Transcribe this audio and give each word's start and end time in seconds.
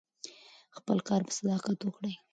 خپل 0.77 0.97
کار 1.07 1.21
په 1.27 1.33
صداقت 1.39 1.77
وکړئ. 1.83 2.13